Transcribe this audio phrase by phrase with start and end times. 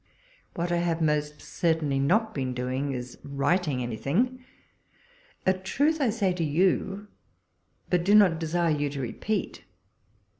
[0.55, 4.43] What I have most certainly not been doing, is writing anything:
[5.45, 7.07] a truth I say to you,
[7.91, 9.63] but do not desire you to repeat.